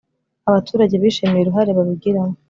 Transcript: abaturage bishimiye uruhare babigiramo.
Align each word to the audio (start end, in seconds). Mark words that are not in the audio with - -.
abaturage 0.49 0.95
bishimiye 1.01 1.41
uruhare 1.43 1.71
babigiramo. 1.77 2.35